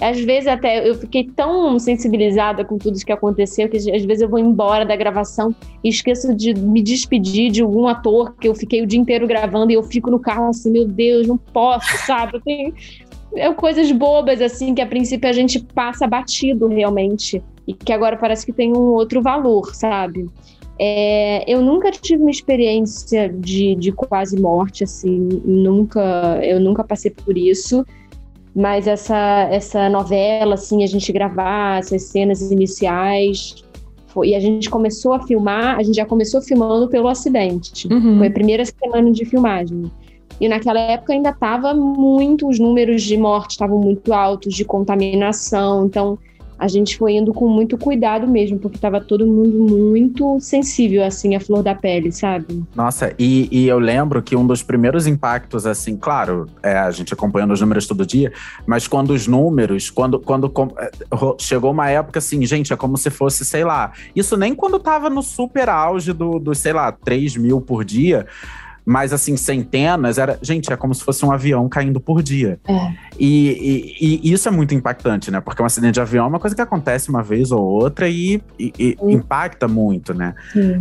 [0.00, 4.20] Às vezes até eu fiquei tão sensibilizada com tudo isso que aconteceu que às vezes
[4.20, 8.54] eu vou embora da gravação e esqueço de me despedir de algum ator que eu
[8.54, 11.86] fiquei o dia inteiro gravando e eu fico no carro assim, meu Deus, não posso,
[12.06, 12.40] sabe?
[13.34, 18.18] É coisas bobas assim que a princípio a gente passa batido realmente e que agora
[18.18, 20.26] parece que tem um outro valor, sabe?
[20.78, 27.10] É, eu nunca tive uma experiência de, de quase morte, assim, nunca, eu nunca passei
[27.10, 27.84] por isso
[28.56, 33.62] mas essa, essa novela, assim, a gente gravar essas cenas iniciais,
[34.24, 37.86] e a gente começou a filmar, a gente já começou filmando pelo acidente.
[37.86, 38.16] Uhum.
[38.16, 39.92] Foi a primeira semana de filmagem.
[40.40, 45.84] E naquela época ainda estava muito, os números de morte estavam muito altos, de contaminação,
[45.84, 46.18] então
[46.58, 51.34] a gente foi indo com muito cuidado mesmo, porque estava todo mundo muito sensível, assim,
[51.34, 52.64] à flor da pele, sabe?
[52.74, 57.12] Nossa, e, e eu lembro que um dos primeiros impactos, assim, claro, é, a gente
[57.12, 58.32] acompanhando os números todo dia,
[58.66, 60.90] mas quando os números, quando, quando é,
[61.38, 65.10] chegou uma época assim, gente, é como se fosse, sei lá, isso nem quando tava
[65.10, 68.26] no super auge do, do sei lá, 3 mil por dia,
[68.86, 70.38] mas assim, centenas, era.
[70.40, 72.60] Gente, é como se fosse um avião caindo por dia.
[72.68, 72.92] É.
[73.18, 75.40] E, e, e isso é muito impactante, né?
[75.40, 78.40] Porque um acidente de avião é uma coisa que acontece uma vez ou outra e,
[78.58, 80.34] e- impacta muito, né?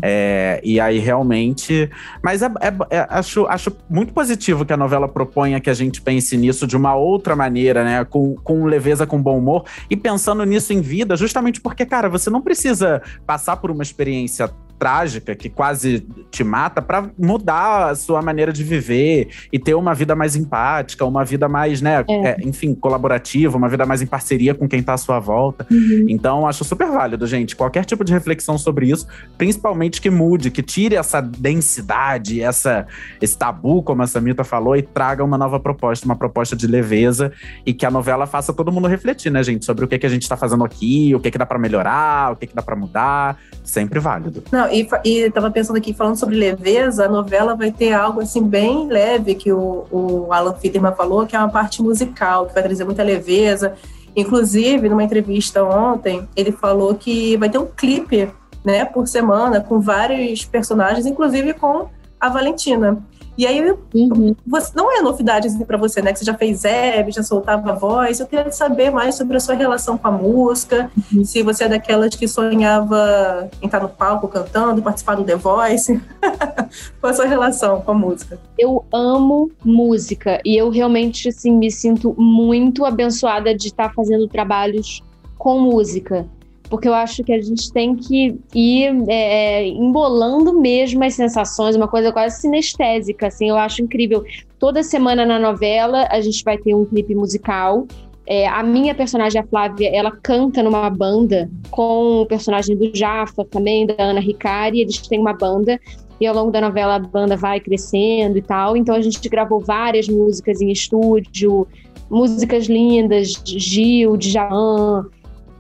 [0.04, 1.90] É, e aí realmente.
[2.24, 6.00] Mas é- é- é- acho, acho muito positivo que a novela proponha que a gente
[6.00, 8.06] pense nisso de uma outra maneira, né?
[8.06, 9.66] Com, com leveza, com bom humor.
[9.90, 14.52] E pensando nisso em vida, justamente porque, cara, você não precisa passar por uma experiência
[14.78, 19.94] trágica que quase te mata pra mudar a sua maneira de viver e ter uma
[19.94, 22.14] vida mais empática, uma vida mais, né, É.
[22.14, 25.66] é, enfim, colaborativa, uma vida mais em parceria com quem tá à sua volta.
[25.72, 26.06] Uhum.
[26.10, 27.56] Então, acho super válido, gente.
[27.56, 29.08] Qualquer tipo de reflexão sobre isso,
[29.38, 32.86] principalmente que mude, que tire essa densidade, essa,
[33.22, 37.32] esse tabu, como a Samita falou, e traga uma nova proposta, uma proposta de leveza,
[37.66, 40.10] e que a novela faça todo mundo refletir, né, gente, sobre o que, que a
[40.10, 42.76] gente tá fazendo aqui, o que, que dá pra melhorar, o que, que dá pra
[42.76, 43.38] mudar.
[43.64, 44.44] Sempre válido.
[44.52, 48.22] Não, e, fa- e tava pensando aqui, falando sobre leveza, a novela vai ter algo
[48.22, 52.54] assim bem leve que o, o Alan Fitterman falou, que é uma parte musical, que
[52.54, 53.74] vai trazer muita leveza.
[54.16, 58.32] Inclusive, numa entrevista ontem, ele falou que vai ter um clipe,
[58.64, 61.88] né, por semana, com vários personagens, inclusive com
[62.20, 62.98] a Valentina.
[63.38, 63.62] E aí,
[63.94, 64.36] Uhum.
[64.48, 66.14] você, não é novidade assim, para você, né?
[66.14, 68.20] Que você já fez Hebe, já soltava voz.
[68.20, 70.90] Eu queria saber mais sobre a sua relação com a música.
[71.24, 76.02] Se você é daquelas que sonhava em estar no palco cantando, participar do The Voice.
[77.02, 78.40] Qual a sua relação com a música?
[78.58, 85.04] Eu amo música e eu realmente assim, me sinto muito abençoada de estar fazendo trabalhos
[85.38, 86.26] com música.
[86.70, 91.88] Porque eu acho que a gente tem que ir é, embolando mesmo as sensações, uma
[91.88, 94.24] coisa quase sinestésica, assim, eu acho incrível.
[94.58, 97.86] Toda semana na novela a gente vai ter um clipe musical.
[98.28, 103.46] É, a minha personagem, a Flávia, ela canta numa banda com o personagem do Jafa
[103.46, 105.80] também, da Ana Ricari, eles têm uma banda
[106.20, 108.76] e ao longo da novela a banda vai crescendo e tal.
[108.76, 111.68] Então a gente gravou várias músicas em estúdio,
[112.10, 115.06] músicas lindas de Gil, de Javan.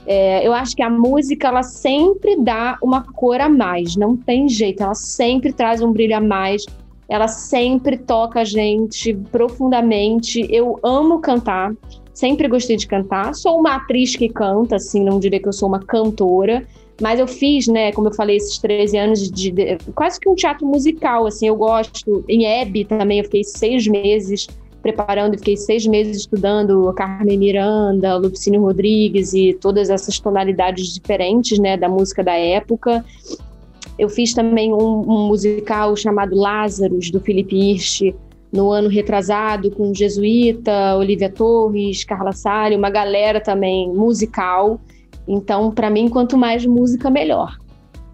[0.05, 4.47] É, eu acho que a música ela sempre dá uma cor a mais, não tem
[4.47, 6.65] jeito, ela sempre traz um brilho a mais,
[7.09, 10.47] ela sempre toca a gente profundamente.
[10.49, 11.73] Eu amo cantar,
[12.13, 13.33] sempre gostei de cantar.
[13.35, 16.65] Sou uma atriz que canta, assim, não diria que eu sou uma cantora,
[17.01, 20.35] mas eu fiz, né, como eu falei, esses 13 anos de, de- quase que um
[20.35, 22.23] teatro musical, assim, eu gosto.
[22.27, 24.47] Em Hebe também eu fiquei seis meses
[24.86, 31.58] preparando e fiquei seis meses estudando Carmen Miranda, Lupicínio Rodrigues e todas essas tonalidades diferentes,
[31.58, 33.04] né, da música da época.
[33.98, 38.13] Eu fiz também um, um musical chamado Lázaros, do Felipe Hirsch,
[38.54, 44.80] no ano retrasado, com Jesuíta, Olivia Torres, Carla Sale, uma galera também musical.
[45.28, 47.58] Então, para mim, quanto mais música, melhor.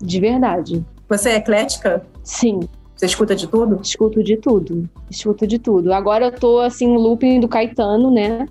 [0.01, 0.81] De verdade.
[1.09, 2.01] Você é eclética?
[2.23, 2.61] Sim.
[3.01, 3.79] Você escuta de tudo?
[3.81, 4.87] Escuto de tudo.
[5.09, 5.91] Escuto de tudo.
[5.91, 8.47] Agora eu tô, assim, looping do Caetano, né?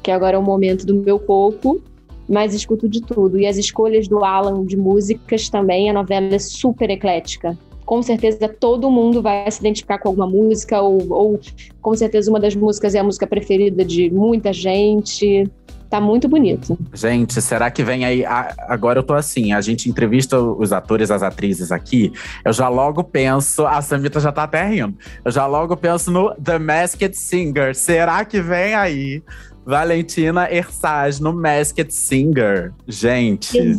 [0.00, 1.82] Que agora é o momento do meu coco.
[2.28, 3.36] Mas escuto de tudo.
[3.36, 7.58] E as escolhas do Alan de músicas também, a novela é super eclética.
[7.84, 11.40] Com certeza todo mundo vai se identificar com alguma música, ou, ou
[11.82, 15.50] com certeza uma das músicas é a música preferida de muita gente.
[15.90, 16.78] Tá muito bonito.
[16.92, 18.24] Gente, será que vem aí?
[18.24, 22.12] a- Agora eu tô assim, a gente entrevista os atores, as atrizes aqui.
[22.44, 24.94] Eu já logo penso, a Samita já tá até rindo.
[25.24, 27.74] Eu já logo penso no The Masked Singer.
[27.74, 29.22] Será que vem aí
[29.64, 32.72] Valentina Ersage no Masked Singer?
[32.86, 33.74] Gente.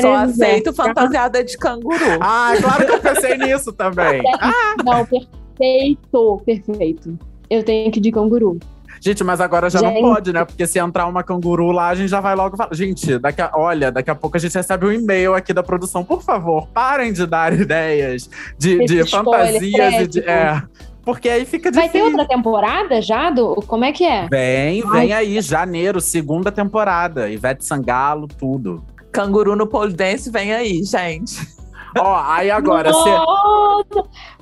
[0.00, 1.96] Só aceito fantasiada de canguru.
[2.20, 4.20] Ah, claro que eu pensei nisso também.
[4.84, 7.18] Não, perfeito, perfeito.
[7.48, 8.58] Eu tenho que ir de canguru.
[9.02, 10.00] Gente, mas agora já Gente.
[10.00, 10.44] não pode, né?
[10.44, 12.72] Porque se entrar uma canguru lá, a gente já vai logo falar.
[12.72, 16.04] Gente, daqui a, olha, daqui a pouco a gente recebe um e-mail aqui da produção.
[16.04, 20.20] Por favor, parem de dar ideias de, de fantasias e de.
[20.20, 20.62] É,
[21.04, 22.16] porque aí fica Vai ter difícil.
[22.16, 23.28] outra temporada já?
[23.30, 24.28] Do, como é que é?
[24.28, 27.28] Vem, vem aí, janeiro, segunda temporada.
[27.28, 28.84] Ivete Sangalo, tudo.
[29.10, 31.40] Canguru no pole dance vem aí, gente.
[31.98, 33.22] Ó, aí agora, Nossa!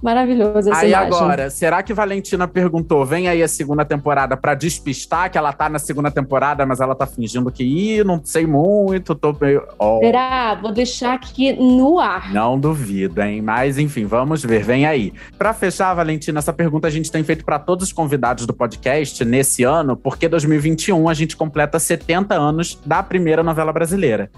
[0.03, 1.07] Maravilhoso essa aí imagem.
[1.15, 5.69] agora, será que Valentina perguntou, vem aí a segunda temporada pra despistar que ela tá
[5.69, 9.63] na segunda temporada, mas ela tá fingindo que, ih, não sei muito, tô meio...
[9.79, 10.55] Ó, Será?
[10.55, 12.33] Vou deixar aqui no ar.
[12.33, 13.43] Não duvido, hein?
[13.43, 15.13] Mas enfim, vamos ver, vem aí.
[15.37, 19.25] Pra fechar, Valentina, essa pergunta a gente tem feito pra todos os convidados do podcast
[19.25, 24.31] nesse ano, porque 2021 a gente completa 70 anos da primeira novela brasileira.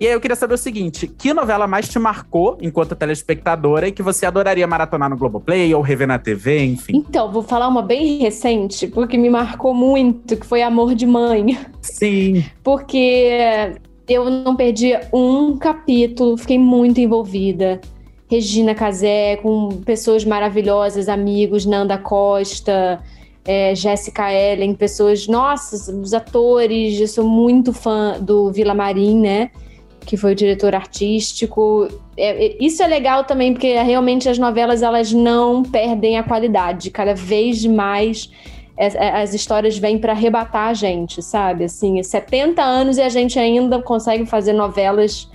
[0.00, 3.92] E aí eu queria saber o seguinte: que novela mais te marcou enquanto telespectadora e
[3.92, 6.96] que você adoraria maratonar no Globoplay ou rever na TV, enfim?
[6.96, 11.58] Então, vou falar uma bem recente, porque me marcou muito, que foi Amor de Mãe.
[11.82, 12.42] Sim.
[12.64, 13.74] Porque
[14.08, 17.78] eu não perdi um capítulo, fiquei muito envolvida.
[18.30, 23.02] Regina Casé, com pessoas maravilhosas, amigos, Nanda Costa,
[23.44, 29.50] é, Jéssica Ellen, pessoas, nossa, os atores, eu sou muito fã do Vila Marim, né?
[30.04, 31.88] Que foi o diretor artístico.
[32.16, 36.90] É, é, isso é legal também, porque realmente as novelas elas não perdem a qualidade.
[36.90, 38.30] Cada vez mais
[38.78, 41.64] as, as histórias vêm para arrebatar a gente, sabe?
[41.64, 45.28] Assim, 70 anos e a gente ainda consegue fazer novelas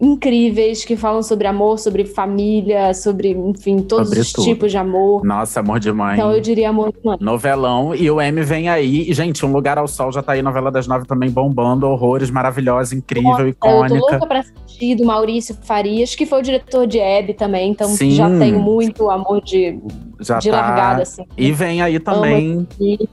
[0.00, 4.44] incríveis que falam sobre amor, sobre família, sobre, enfim, todos sobre os tudo.
[4.44, 5.24] tipos de amor.
[5.24, 6.14] Nossa, amor de mãe.
[6.14, 7.18] Então eu diria amor de mãe.
[7.20, 7.94] Novelão.
[7.94, 9.10] E o M vem aí.
[9.10, 11.86] E, gente, Um Lugar ao Sol já tá aí, novela das nove também bombando.
[11.86, 13.94] Horrores, maravilhosa, incrível, Nossa, icônica.
[13.94, 17.70] Eu tô louca pra assistir do Maurício Farias, que foi o diretor de Hebe também.
[17.70, 18.12] Então Sim.
[18.12, 19.78] já tenho muito amor de,
[20.20, 20.60] já de tá.
[20.60, 21.24] largada, assim.
[21.36, 22.66] E vem aí também.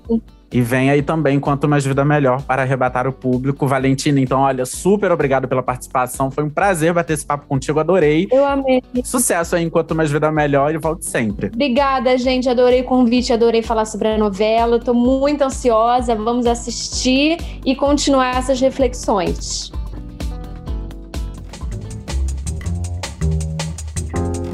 [0.09, 0.21] Amo
[0.51, 3.67] e vem aí também Quanto Mais Vida Melhor para arrebatar o público.
[3.67, 6.31] Valentina, então, olha, super obrigado pela participação.
[6.31, 8.27] Foi um prazer bater esse papo contigo, adorei.
[8.31, 8.81] Eu amei.
[9.03, 11.47] Sucesso aí Quanto Mais Vida Melhor e volte sempre.
[11.47, 12.49] Obrigada, gente.
[12.49, 14.79] Adorei o convite, adorei falar sobre a novela.
[14.79, 16.15] Tô muito ansiosa.
[16.15, 19.71] Vamos assistir e continuar essas reflexões.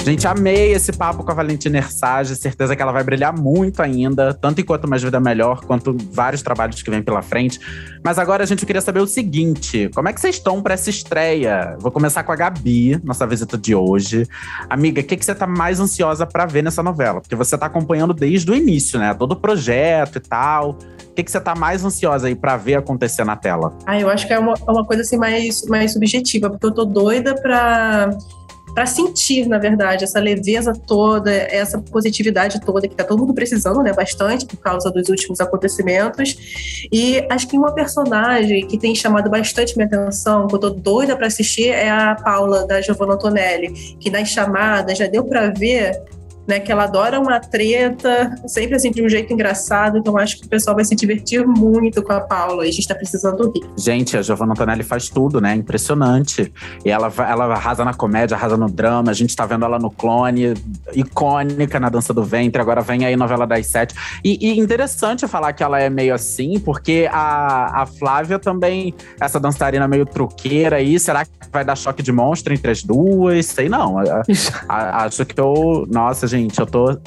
[0.03, 2.35] Gente, amei esse papo com a Valentina Ersage.
[2.35, 6.81] Certeza que ela vai brilhar muito ainda, tanto enquanto Mais Vida Melhor, quanto vários trabalhos
[6.81, 7.57] que vêm pela frente.
[8.03, 10.89] Mas agora a gente queria saber o seguinte: como é que vocês estão para essa
[10.89, 11.77] estreia?
[11.79, 14.27] Vou começar com a Gabi, nossa visita de hoje.
[14.69, 17.21] Amiga, o que, que você tá mais ansiosa para ver nessa novela?
[17.21, 19.13] Porque você tá acompanhando desde o início, né?
[19.13, 20.71] Todo o projeto e tal.
[20.71, 23.71] O que, que você tá mais ansiosa aí para ver acontecer na tela?
[23.85, 26.73] Ah, eu acho que é uma, é uma coisa assim mais, mais subjetiva, porque eu
[26.73, 28.09] tô doida pra
[28.73, 33.81] para sentir, na verdade, essa leveza toda, essa positividade toda que está todo mundo precisando,
[33.83, 36.35] né, bastante por causa dos últimos acontecimentos.
[36.91, 41.15] E acho que uma personagem que tem chamado bastante minha atenção, que eu tô doida
[41.15, 46.01] para assistir, é a Paula da Giovanna Antonelli, que nas chamadas já deu para ver
[46.47, 46.59] né?
[46.59, 49.97] Que ela adora uma treta, sempre assim, de um jeito engraçado.
[49.97, 52.65] Então acho que o pessoal vai se divertir muito com a Paula.
[52.65, 53.63] E a gente tá precisando rir.
[53.77, 55.55] Gente, a Giovanna Antonelli faz tudo, né?
[55.55, 56.51] Impressionante.
[56.83, 59.11] E ela, ela arrasa na comédia, arrasa no drama.
[59.11, 60.53] A gente tá vendo ela no clone,
[60.93, 62.61] icônica na dança do ventre.
[62.61, 63.95] Agora vem aí novela das sete.
[64.23, 69.39] E, e interessante falar que ela é meio assim, porque a, a Flávia também, essa
[69.39, 73.45] dançarina meio truqueira aí, será que vai dar choque de monstro entre as duas?
[73.45, 73.99] Sei não.
[73.99, 74.23] A,
[74.67, 75.87] a, acho que eu.
[75.89, 76.59] Nossa, gente.
[76.59, 76.97] Eu tô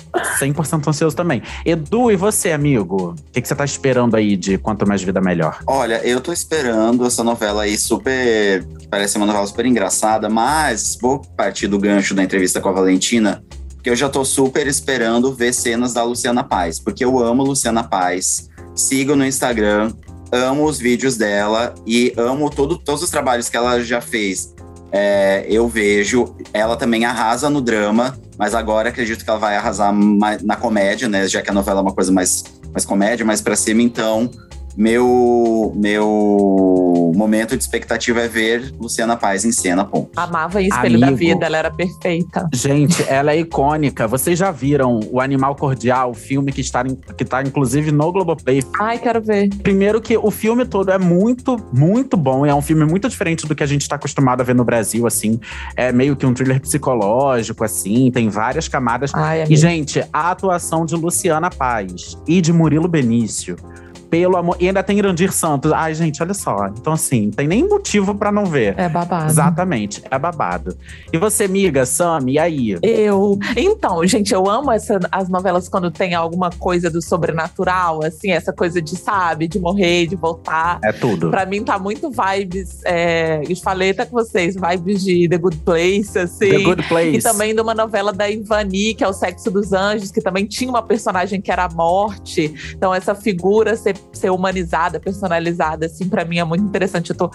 [0.40, 1.42] 100% ansioso também.
[1.64, 3.10] Edu, e você, amigo?
[3.10, 5.58] O que, que, você tá esperando aí de Quanto Mais Vida Melhor?
[5.66, 8.64] Olha, eu tô esperando essa novela aí super.
[8.78, 12.72] que parece uma novela super engraçada, mas vou partir do gancho da entrevista com a
[12.72, 13.42] Valentina,
[13.74, 17.84] porque eu já tô super esperando ver cenas da Luciana Paz, porque eu amo Luciana
[17.84, 18.48] Paz.
[18.74, 19.92] Sigo no Instagram,
[20.30, 24.54] amo os vídeos dela e amo todo, todos os trabalhos que ela já fez.
[24.98, 29.92] É, eu vejo, ela também arrasa no drama, mas agora acredito que ela vai arrasar
[29.92, 31.28] na comédia, né?
[31.28, 34.30] Já que a novela é uma coisa mais, mais comédia, mais pra cima, então
[34.76, 40.10] meu, meu momento de expectativa é ver Luciana Paz em cena, ponto.
[40.14, 42.48] Amava em Espelho Amigo, da Vida, ela era perfeita.
[42.52, 44.06] Gente, ela é icônica.
[44.06, 48.62] Vocês já viram o Animal Cordial, o filme que está, que está inclusive no Globoplay?
[48.78, 49.48] Ai, quero ver.
[49.62, 52.44] Primeiro que o filme todo é muito, muito bom.
[52.44, 55.06] É um filme muito diferente do que a gente está acostumado a ver no Brasil,
[55.06, 55.40] assim.
[55.74, 58.10] É meio que um thriller psicológico, assim.
[58.10, 59.10] Tem várias camadas.
[59.14, 63.56] Ai, e, gente, a atuação de Luciana Paz e de Murilo Benício
[64.10, 64.56] pelo amor.
[64.60, 65.72] E ainda tem Irandir Santos.
[65.72, 66.68] Ai, gente, olha só.
[66.68, 68.74] Então, assim, tem nem motivo para não ver.
[68.78, 69.26] É babado.
[69.26, 70.76] Exatamente, é babado.
[71.12, 72.78] E você, amiga, Sam, e aí?
[72.82, 73.38] Eu.
[73.56, 78.52] Então, gente, eu amo essa, as novelas quando tem alguma coisa do sobrenatural, assim, essa
[78.52, 80.78] coisa de, sabe, de morrer, de voltar.
[80.82, 81.30] É tudo.
[81.30, 82.80] Pra mim tá muito vibes.
[82.84, 86.50] É, eu falei até com vocês, vibes de The Good Place, assim.
[86.50, 87.16] The Good Place.
[87.16, 90.46] E também de uma novela da Ivani, que é o Sexo dos Anjos, que também
[90.46, 92.54] tinha uma personagem que era a morte.
[92.74, 97.10] Então, essa figura ser ser humanizada, personalizada, assim, para mim é muito interessante.
[97.10, 97.30] Eu tô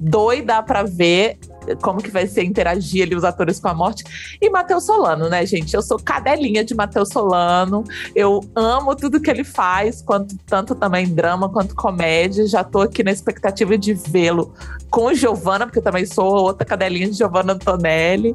[0.00, 1.38] doida para ver
[1.82, 4.02] como que vai ser interagir ali os atores com a morte.
[4.40, 5.74] E Matheus Solano, né, gente?
[5.74, 7.84] Eu sou cadelinha de Matheus Solano.
[8.14, 12.46] Eu amo tudo que ele faz, quanto tanto também drama quanto comédia.
[12.46, 14.54] Já tô aqui na expectativa de vê-lo
[14.90, 18.34] com Giovanna, porque eu também sou outra cadelinha de Giovanna Antonelli.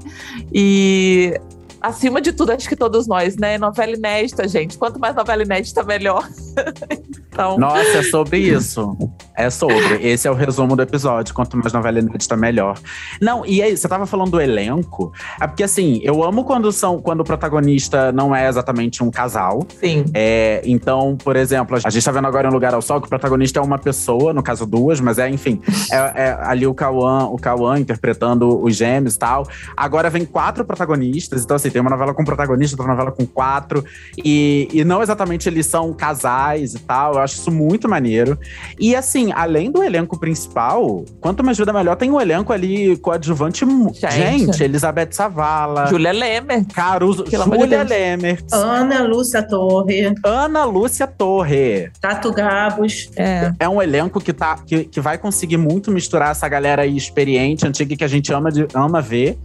[0.54, 1.39] E
[1.82, 3.58] acima de tudo, acho que todos nós, né?
[3.58, 4.78] Novela inédita, gente.
[4.78, 6.28] Quanto mais novela inédita, melhor.
[7.30, 7.58] então...
[7.58, 8.98] Nossa, é sobre isso.
[9.36, 10.00] É sobre.
[10.02, 11.34] Esse é o resumo do episódio.
[11.34, 12.78] Quanto mais novela inédita, melhor.
[13.22, 15.12] Não, e aí, você tava falando do elenco.
[15.40, 19.65] É porque, assim, eu amo quando são quando o protagonista não é exatamente um casal.
[19.80, 20.06] Sim.
[20.13, 23.10] É, então, por exemplo, a gente tá vendo agora em Lugar ao Sol que o
[23.10, 25.62] protagonista é uma pessoa, no caso duas, mas é, enfim,
[25.92, 29.48] é, é ali o Cauã, o Cauã interpretando os gêmeos e tal.
[29.76, 33.84] Agora vem quatro protagonistas, então assim, tem uma novela com protagonista, outra novela com quatro.
[34.18, 37.13] E, e não exatamente eles são casais e tal.
[37.13, 38.38] Eu acho isso muito maneiro.
[38.80, 43.66] E assim, além do elenco principal, quanto mais vida melhor, tem um elenco ali coadjuvante.
[43.66, 45.88] Gente, gente Elizabeth Savala.
[45.88, 46.66] Júlia Lemer.
[46.74, 47.26] Caruso.
[47.26, 48.44] Júlia Lemer.
[48.52, 50.13] Ana Lúcia Torre.
[50.24, 51.90] Ana Lúcia Torre.
[52.00, 53.10] Tato Gabos.
[53.16, 53.54] É.
[53.60, 57.68] É um elenco que, tá, que, que vai conseguir muito misturar essa galera aí experiente,
[57.68, 59.38] antiga, que a gente ama, de, ama ver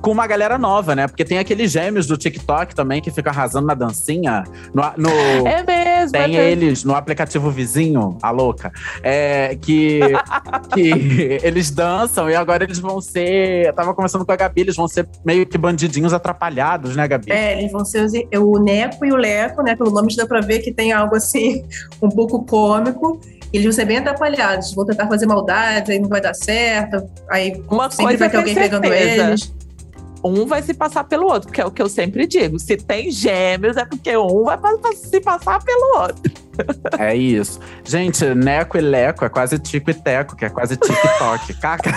[0.00, 1.06] com uma galera nova, né?
[1.06, 4.44] Porque tem aqueles gêmeos do TikTok também que ficam arrasando na dancinha.
[4.72, 5.10] No, no
[5.46, 6.12] é mesmo.
[6.12, 8.72] Tem é eles no aplicativo vizinho, a louca.
[9.02, 10.00] É, que,
[10.72, 13.66] que eles dançam e agora eles vão ser.
[13.66, 17.30] Eu tava conversando com a Gabi, eles vão ser meio que bandidinhos atrapalhados, né, Gabi?
[17.30, 19.74] É, eles vão ser os, o Neco e o Leco, né?
[19.74, 21.64] Pelo nome já dá pra ver que tem algo assim,
[22.02, 23.20] um pouco cômico.
[23.50, 27.02] Eles vão ser bem atrapalhados, vão tentar fazer maldade, aí não vai dar certo.
[27.30, 28.80] Aí Uma sempre coisa vai ter alguém certeza.
[28.80, 29.57] pegando eles
[30.24, 32.58] um vai se passar pelo outro, que é o que eu sempre digo.
[32.58, 36.47] Se tem gêmeos, é porque um vai se passar pelo outro.
[36.98, 37.60] É isso.
[37.84, 41.54] Gente, Neco e Leco é quase Tico e Teco, que é quase TikTok.
[41.60, 41.90] Caca.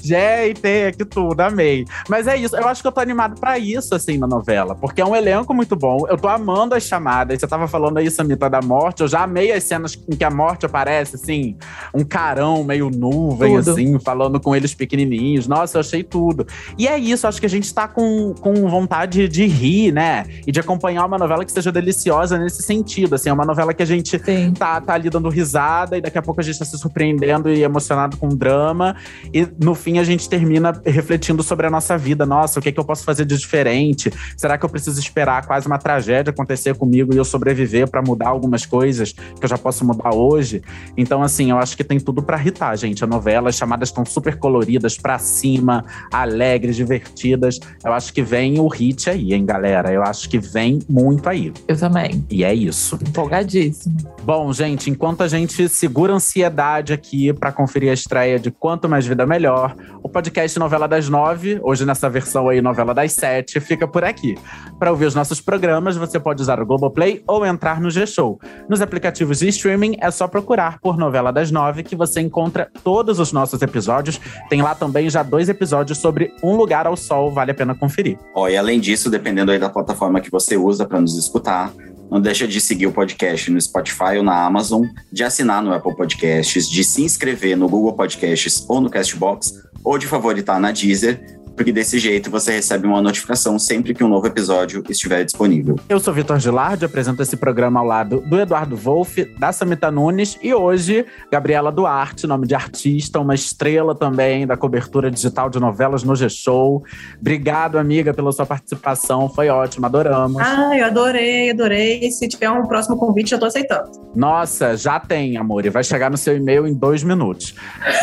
[0.00, 1.84] Gente, que tudo, amei.
[2.08, 4.74] Mas é isso, eu acho que eu tô animado pra isso, assim, na novela.
[4.74, 6.06] Porque é um elenco muito bom.
[6.08, 7.38] Eu tô amando as chamadas.
[7.38, 9.02] Você tava falando aí, Samita, da morte.
[9.02, 11.56] Eu já amei as cenas em que a morte aparece, assim,
[11.94, 13.70] um carão meio nuvem, tudo.
[13.70, 15.46] assim, falando com eles pequenininhos.
[15.46, 16.46] Nossa, eu achei tudo.
[16.76, 20.26] E é isso, acho que a gente tá com, com vontade de rir, né?
[20.46, 23.82] E de acompanhar uma novela que seja deliciosa nesse sentido assim, é uma novela que
[23.82, 24.18] a gente
[24.58, 27.62] tá, tá ali dando risada e daqui a pouco a gente tá se surpreendendo e
[27.62, 28.96] emocionado com o drama.
[29.32, 32.24] E no fim a gente termina refletindo sobre a nossa vida.
[32.24, 34.12] Nossa, o que, é que eu posso fazer de diferente?
[34.36, 38.28] Será que eu preciso esperar quase uma tragédia acontecer comigo e eu sobreviver para mudar
[38.28, 40.62] algumas coisas que eu já posso mudar hoje?
[40.96, 43.02] Então, assim, eu acho que tem tudo para irritar, gente.
[43.02, 47.58] A novela, as chamadas estão super coloridas, pra cima, alegres, divertidas.
[47.84, 49.92] Eu acho que vem o hit aí, hein, galera?
[49.92, 51.52] Eu acho que vem muito aí.
[51.66, 52.24] Eu também.
[52.30, 52.98] E é isso.
[53.08, 53.96] Empolgadíssimo.
[54.22, 58.88] Bom, gente, enquanto a gente segura a ansiedade aqui para conferir a estreia de Quanto
[58.88, 63.58] Mais Vida Melhor, o podcast Novela das Nove, hoje nessa versão aí Novela das Sete,
[63.58, 64.36] fica por aqui.
[64.78, 68.38] Para ouvir os nossos programas, você pode usar o Globoplay ou entrar no G-Show.
[68.68, 73.18] Nos aplicativos de streaming, é só procurar por Novela das Nove que você encontra todos
[73.18, 74.20] os nossos episódios.
[74.50, 78.18] Tem lá também já dois episódios sobre Um Lugar ao Sol, vale a pena conferir.
[78.34, 81.72] Ó, e além disso, dependendo aí da plataforma que você usa para nos escutar,
[82.10, 85.94] não deixa de seguir o podcast no Spotify ou na Amazon, de assinar no Apple
[85.96, 89.52] Podcasts, de se inscrever no Google Podcasts ou no Castbox,
[89.84, 94.08] ou de favoritar na Deezer porque desse jeito você recebe uma notificação sempre que um
[94.08, 95.74] novo episódio estiver disponível.
[95.88, 100.38] Eu sou Vitor Gilardi, apresento esse programa ao lado do Eduardo Wolff, da Samita Nunes
[100.40, 106.04] e hoje Gabriela Duarte, nome de artista, uma estrela também da cobertura digital de novelas
[106.04, 106.84] no G-Show.
[107.20, 110.40] Obrigado, amiga, pela sua participação, foi ótimo, adoramos.
[110.40, 112.08] Ah, eu adorei, adorei.
[112.12, 113.90] Se tiver um próximo convite, eu tô aceitando.
[114.14, 117.52] Nossa, já tem, amor, e vai chegar no seu e-mail em dois minutos.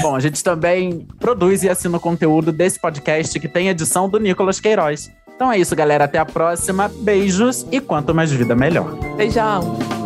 [0.02, 4.20] Bom, a gente também produz e assina o conteúdo desse podcast que tem edição do
[4.20, 5.12] Nicolas Queiroz.
[5.36, 6.06] Então é isso, galera.
[6.06, 6.92] Até a próxima.
[7.02, 8.96] Beijos e quanto mais vida, melhor.
[9.16, 10.05] Beijão.